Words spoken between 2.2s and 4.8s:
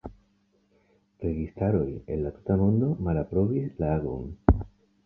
la tuta mondo malaprobis la agon.